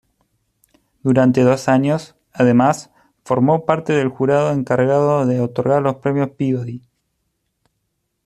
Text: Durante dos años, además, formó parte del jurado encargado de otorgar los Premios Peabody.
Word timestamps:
Durante 1.03 1.41
dos 1.43 1.67
años, 1.69 2.15
además, 2.33 2.89
formó 3.23 3.65
parte 3.67 3.93
del 3.93 4.07
jurado 4.09 4.51
encargado 4.51 5.27
de 5.27 5.41
otorgar 5.41 5.83
los 5.83 5.97
Premios 5.97 6.31
Peabody. 6.31 6.81